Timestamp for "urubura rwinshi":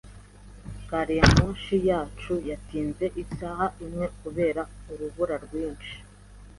4.91-5.95